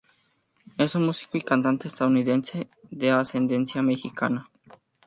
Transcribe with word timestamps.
Es 0.79 0.95
un 0.95 1.05
músico 1.05 1.37
y 1.37 1.43
cantante 1.43 1.87
estadounidense 1.87 2.67
de 2.89 3.11
ascendencia 3.11 3.83
mexicana. 3.83 4.49